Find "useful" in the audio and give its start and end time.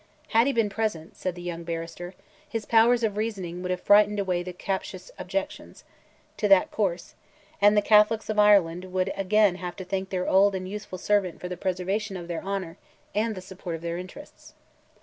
10.67-10.97